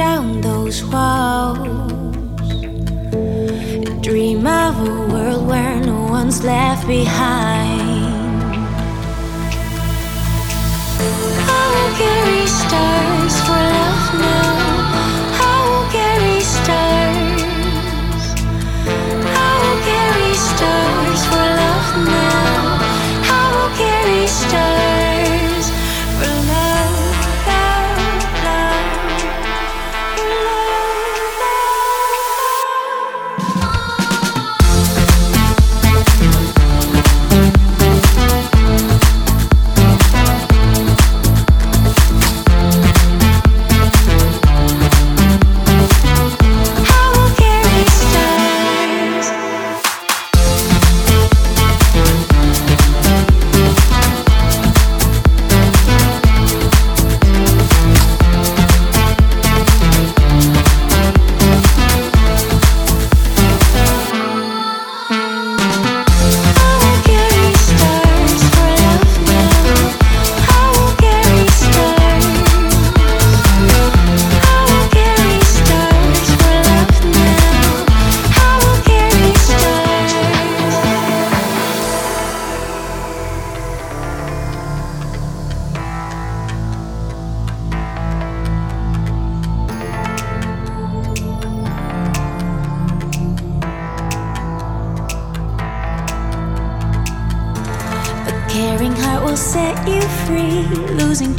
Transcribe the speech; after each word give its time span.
down 0.00 0.40
those 0.40 0.82
walls. 0.82 1.68
Dream 4.00 4.46
of 4.46 4.74
a 4.88 4.92
world 5.12 5.46
where 5.46 5.78
no 5.92 5.98
one's 6.16 6.42
left 6.42 6.86
behind. 6.86 7.82
Oh, 11.04 11.48
I'll 11.58 11.98
get 11.98 12.18
restarted. 12.32 12.99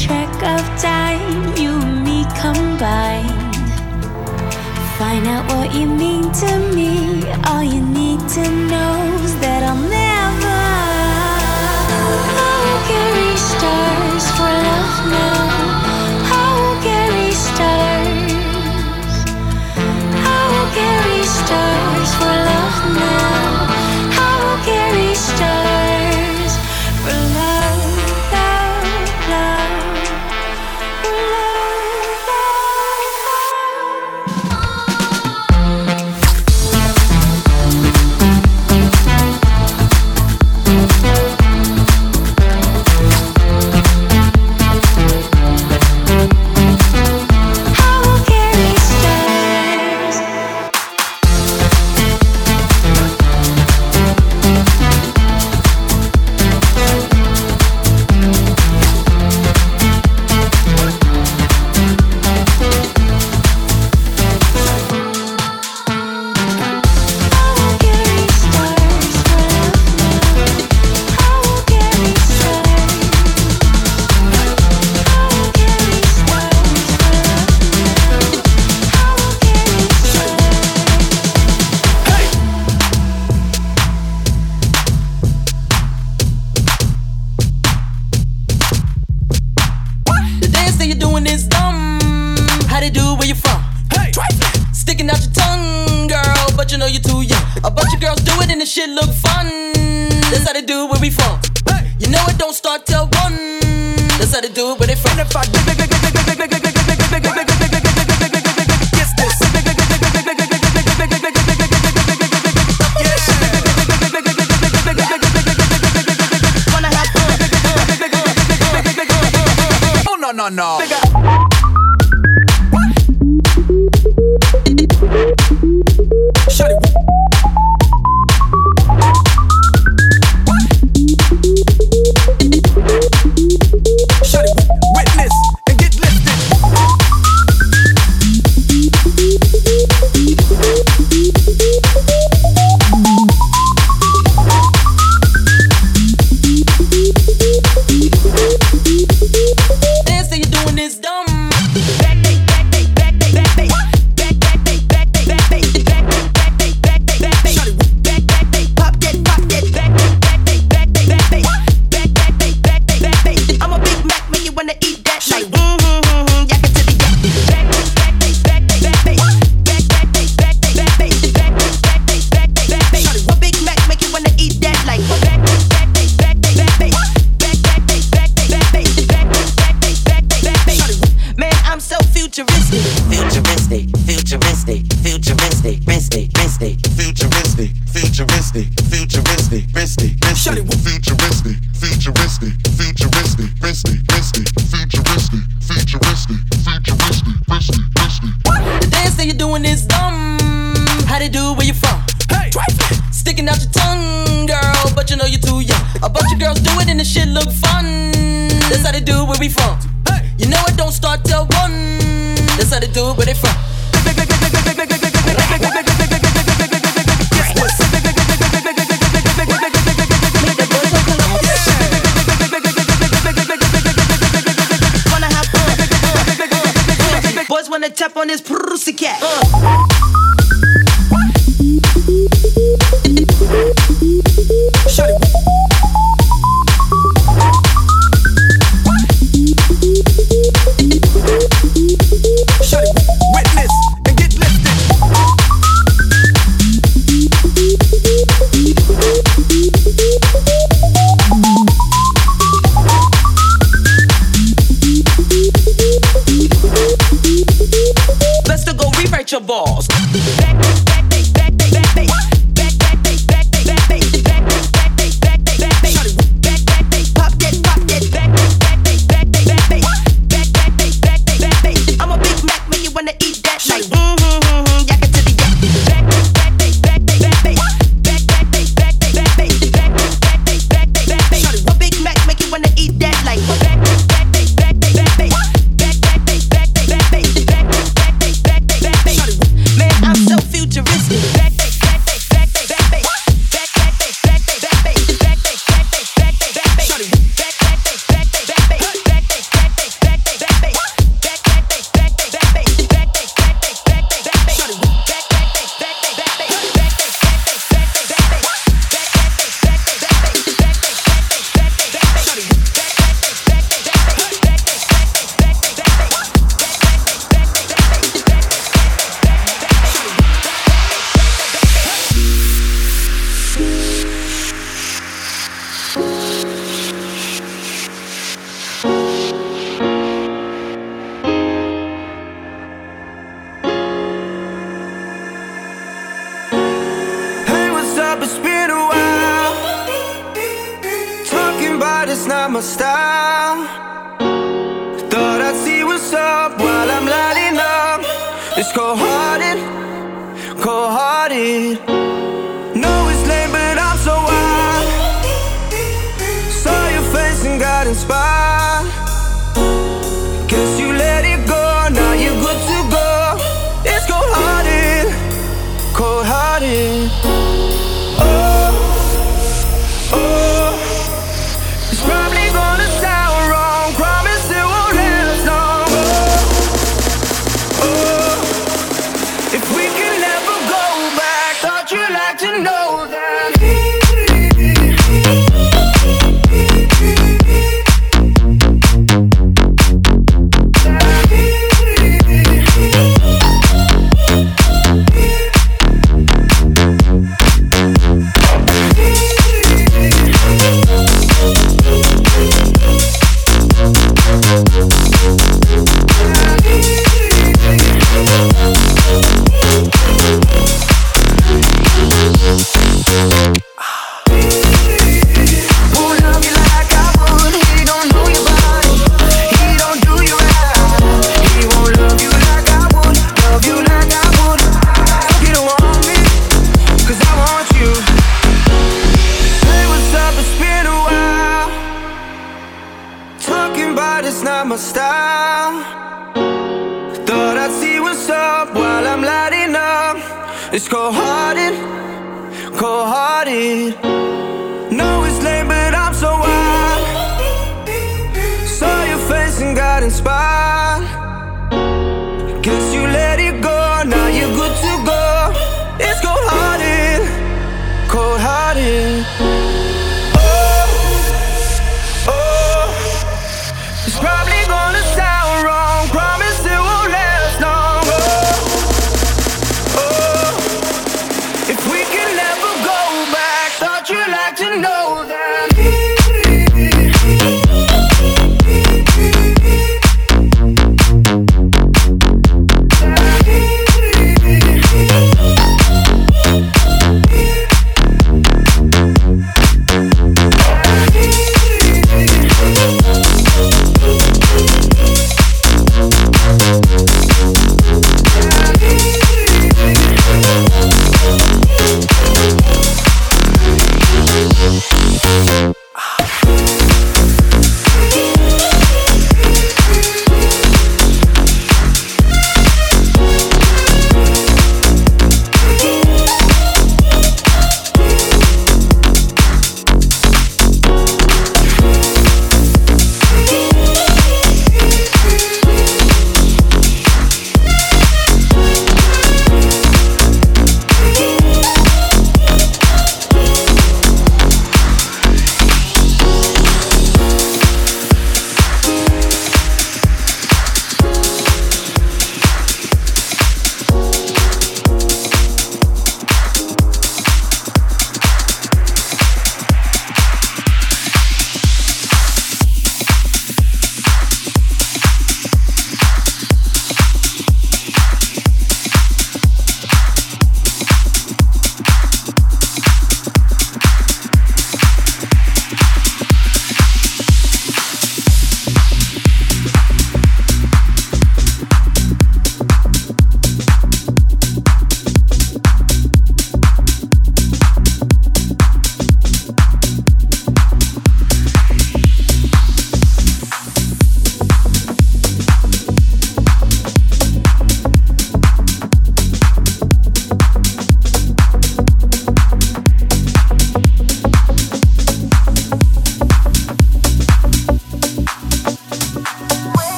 track 0.00 0.34
of 0.42 0.64
time, 0.80 1.54
you 1.58 1.72
and 1.78 2.02
me 2.02 2.24
combined. 2.40 3.54
Find 4.96 5.26
out 5.26 5.44
what 5.52 5.74
you 5.74 5.86
mean 5.86 6.32
to 6.42 6.58
me. 6.74 7.22
All 7.48 7.62
you 7.62 7.82
need 7.82 8.20
to 8.36 8.44
know 8.70 8.94
is 9.24 9.38
that 9.40 9.62
I'll 9.62 9.76
never. 9.76 10.60
I'll 12.46 12.80
carry 12.88 13.36
stars 13.36 14.24
for 14.36 14.50
love 14.66 15.10
now. 15.12 15.39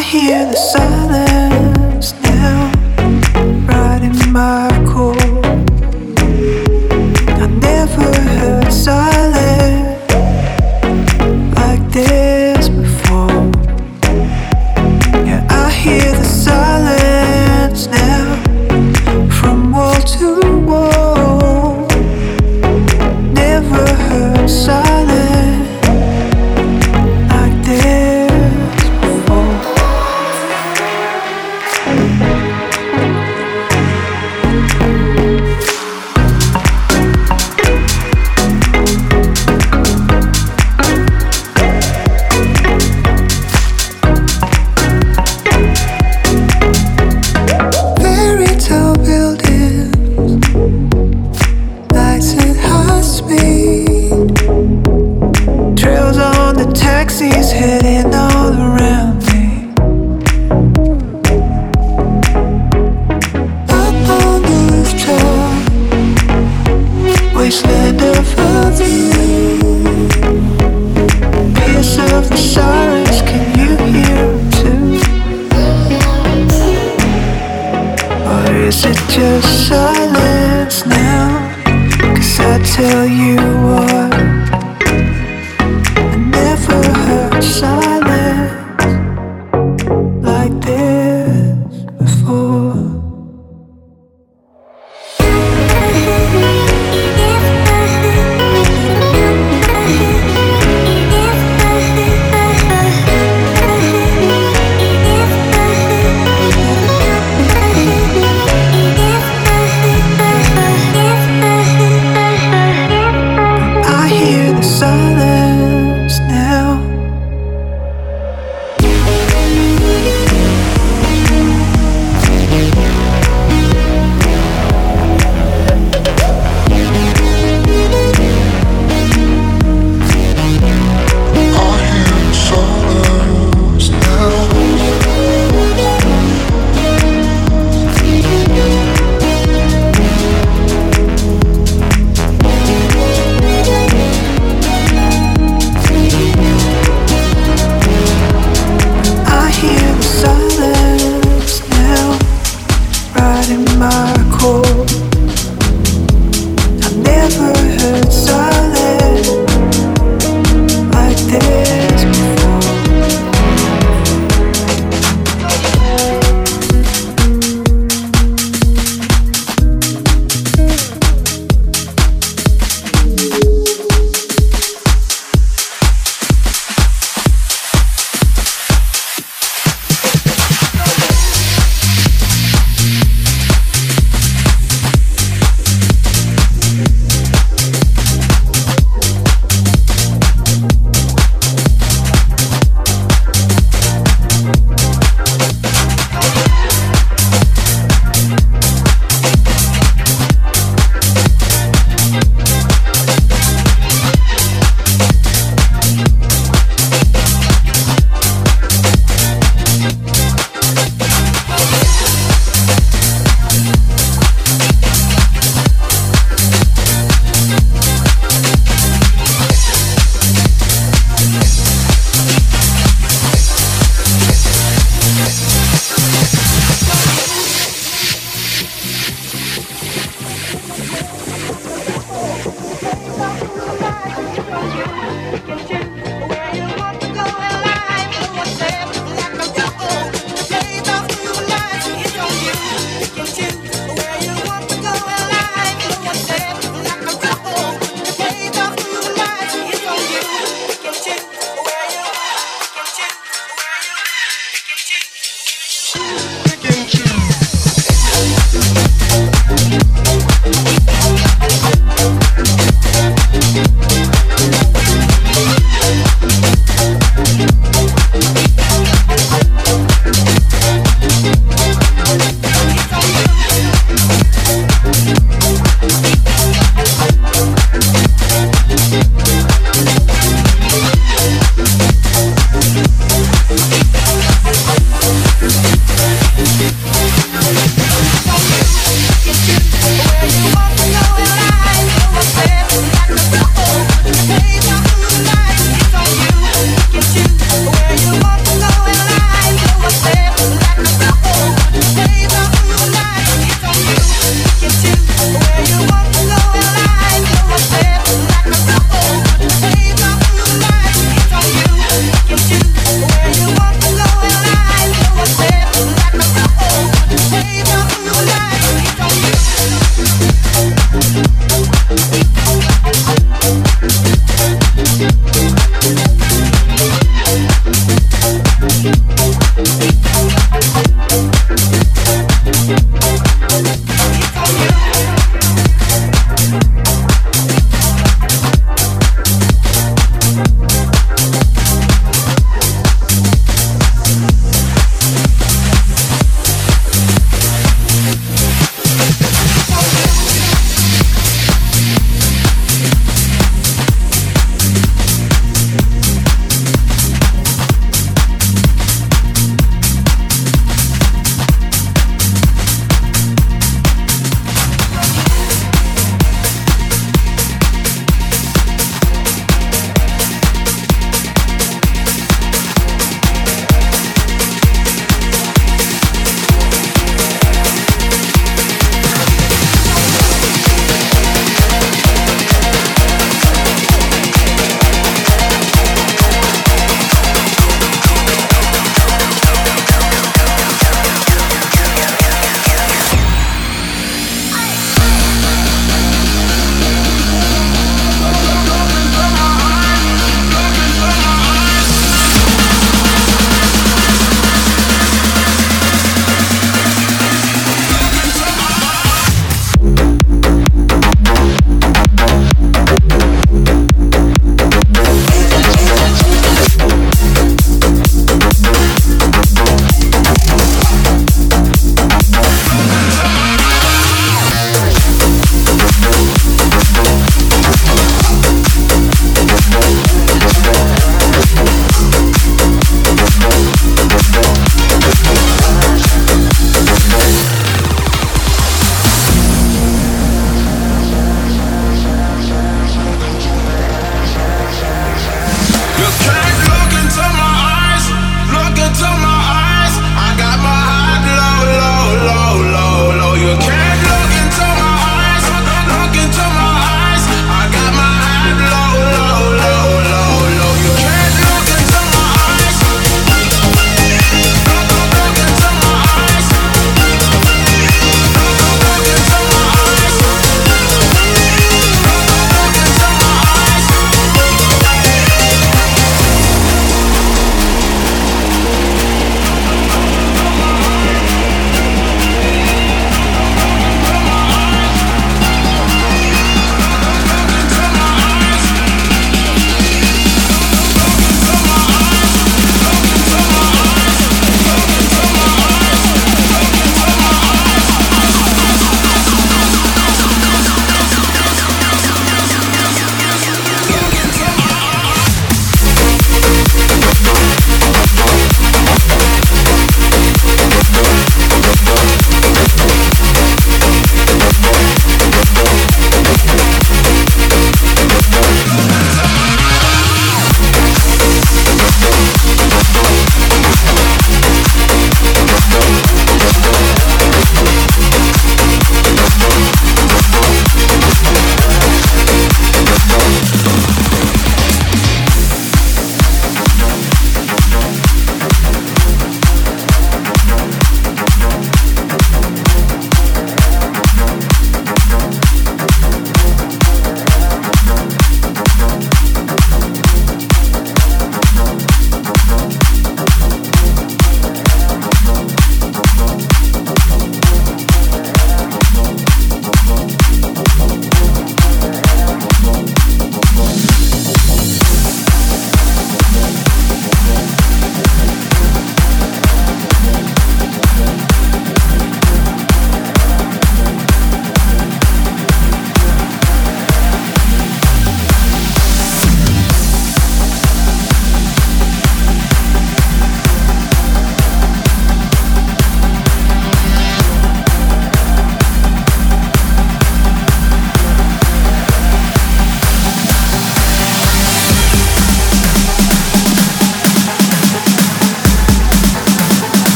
I 0.00 0.02
hear 0.02 0.46
the 0.46 0.56
silence 0.56 1.49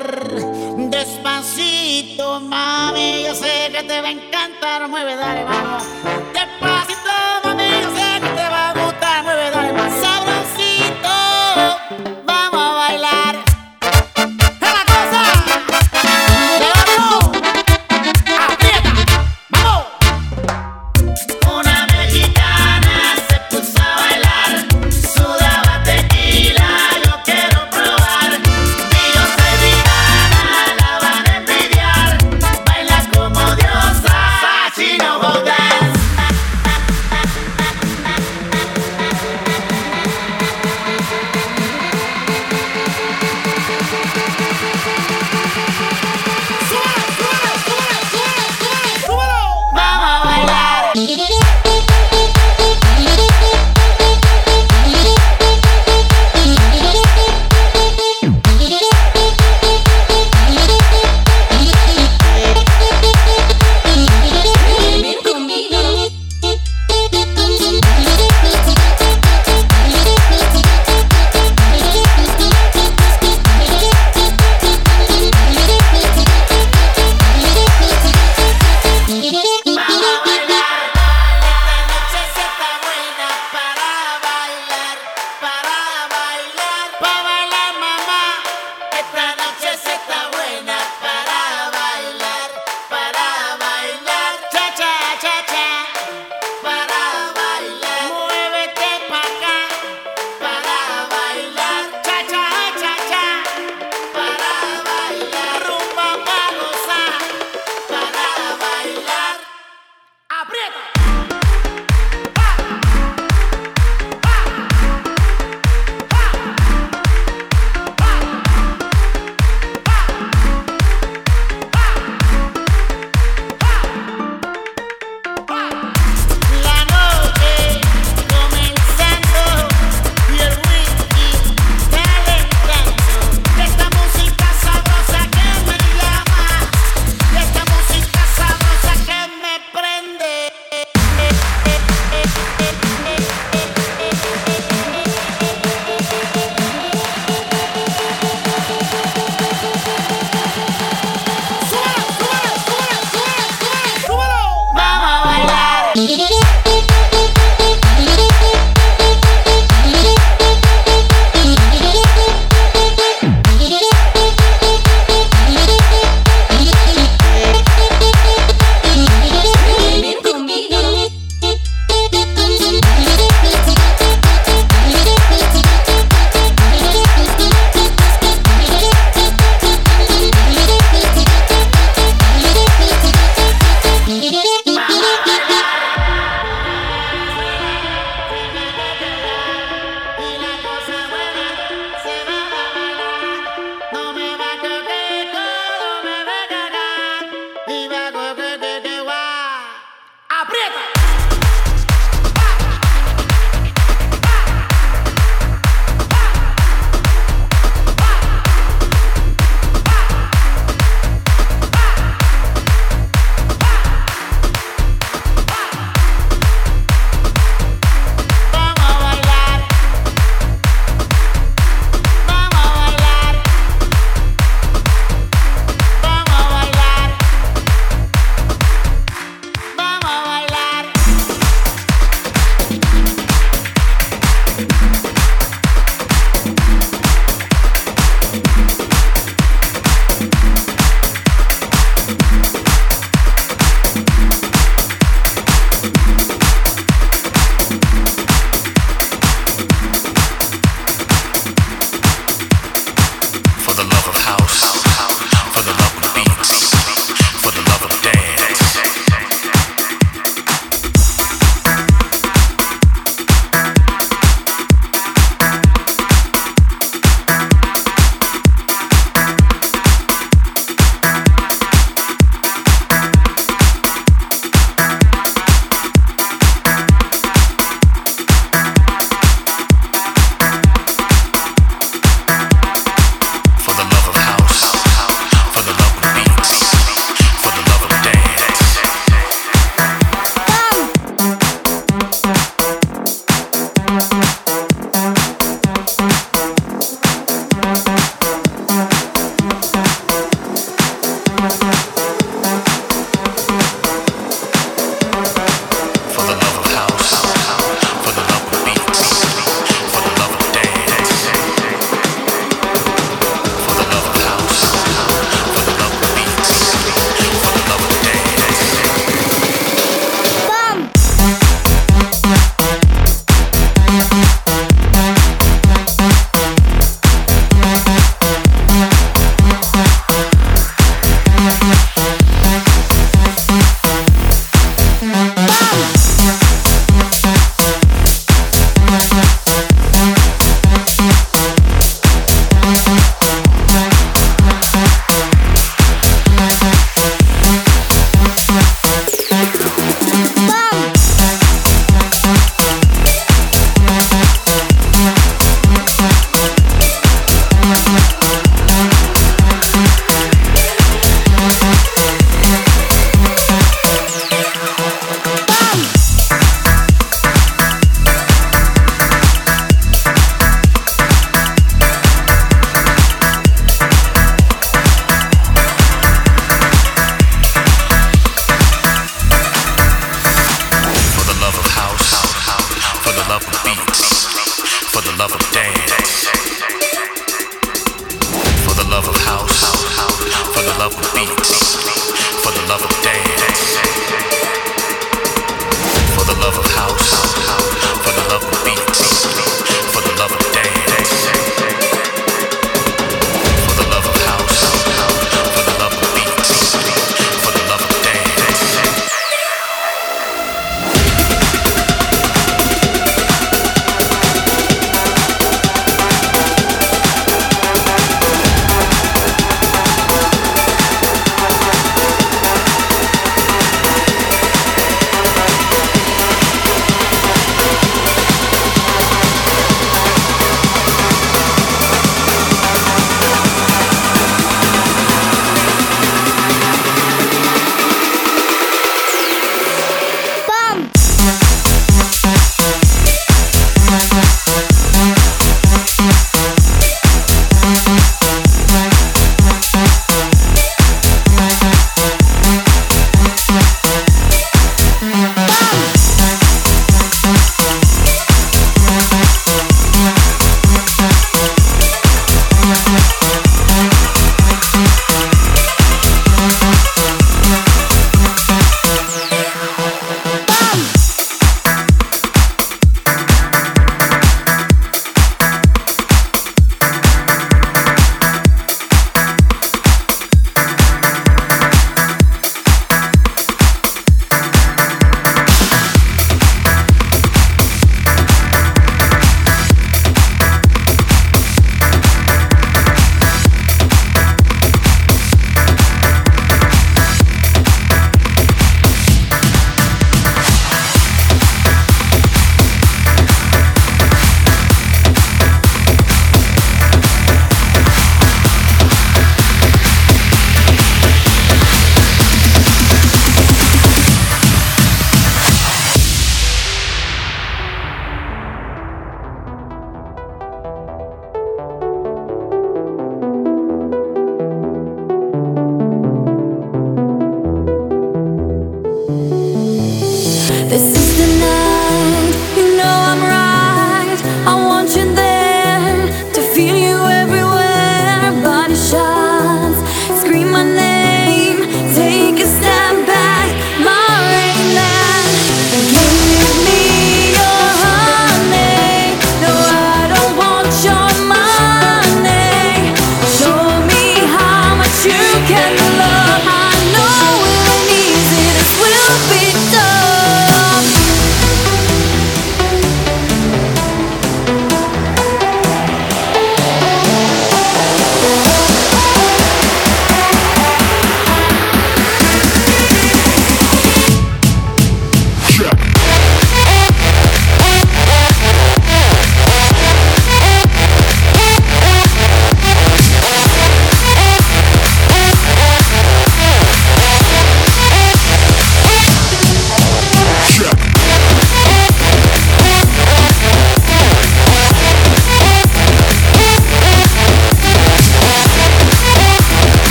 bailar. 0.00 0.90
Despacito, 0.90 2.40
mami, 2.40 3.24
yo 3.24 3.34
sé 3.34 3.70
que 3.72 3.82
te 3.82 4.00
va 4.00 4.08
a 4.08 4.10
encantar. 4.10 4.88
Mueve, 4.88 5.16
dale, 5.16 5.44
vamos. 5.44 6.19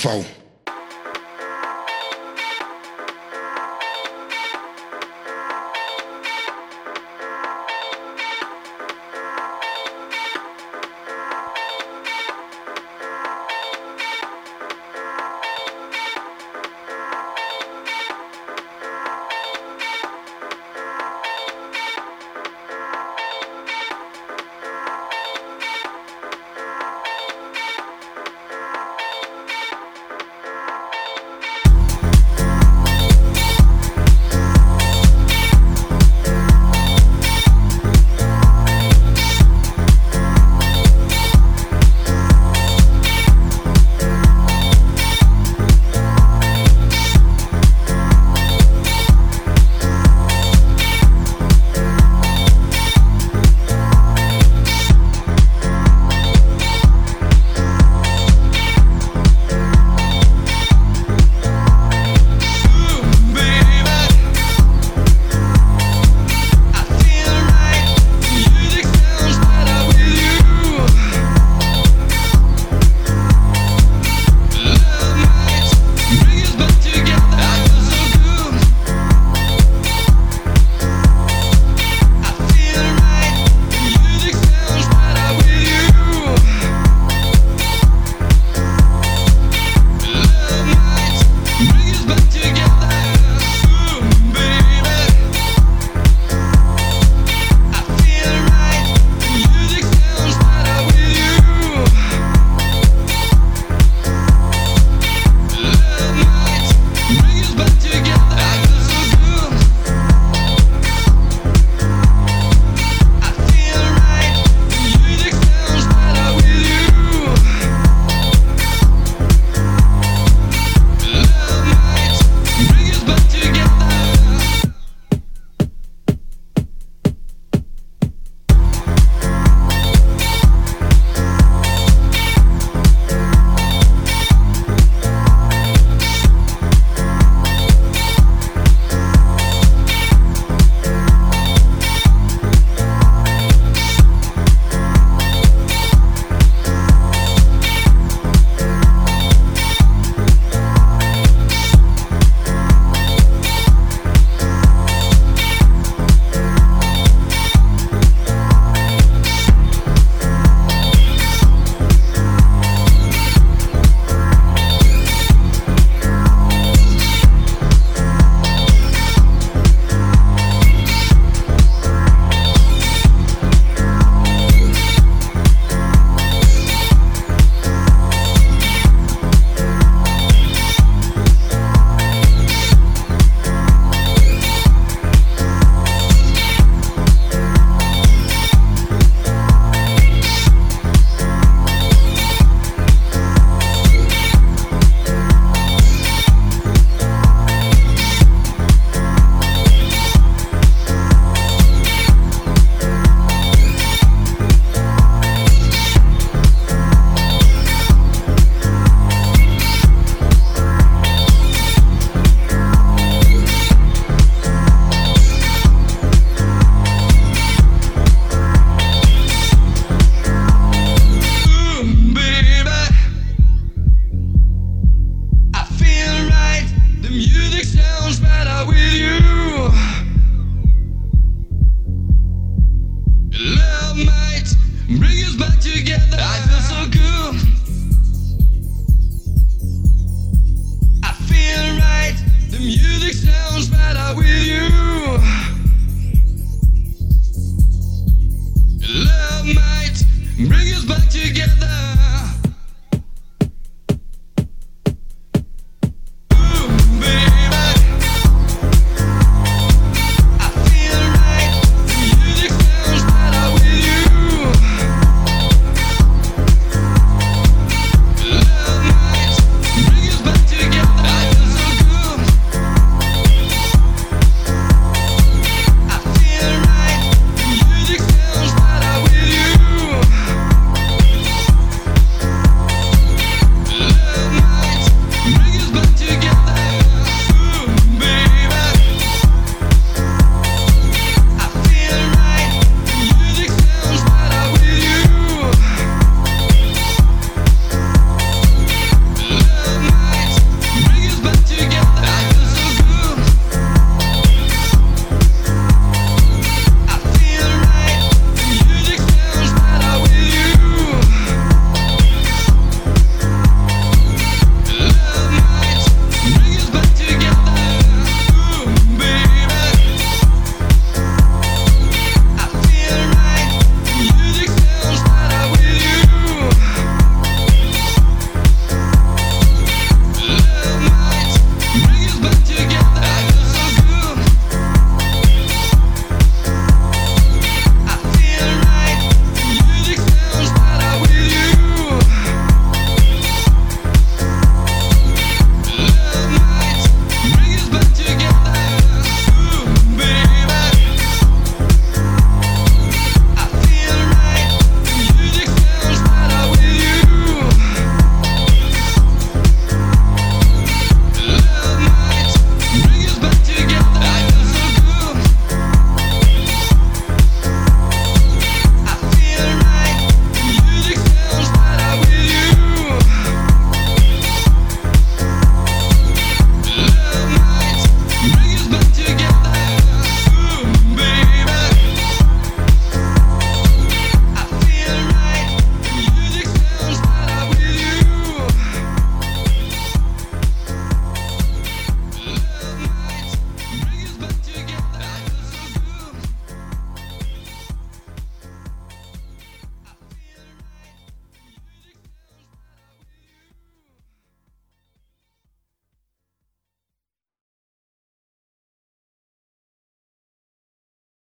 triunfal. 0.00 0.39